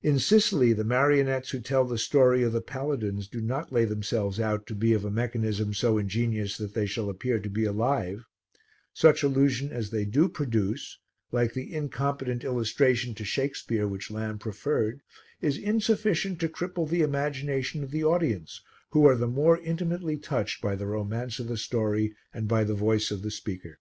[0.00, 4.38] In Sicily the marionettes who tell the story of the Paladins do not lay themselves
[4.38, 8.26] out to be of a mechanism so ingenious that they shall appear to be alive;
[8.92, 11.00] such illusion as they do produce,
[11.32, 15.00] like the incompetent illustration to Shakespeare which Lamb preferred,
[15.40, 20.62] is insufficient to cripple the imagination of the audience who are the more intimately touched
[20.62, 23.80] by the romance of the story and by the voice of the speaker.